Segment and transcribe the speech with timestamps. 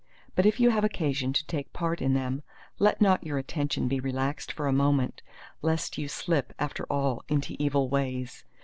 [0.33, 2.41] But if you have occasion to take part in them,
[2.79, 5.21] let not your attention be relaxed for a moment,
[5.61, 8.43] lest you slip after all into evil ways.